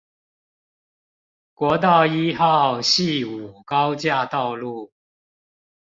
[1.53, 4.91] 國道一號汐五高架道路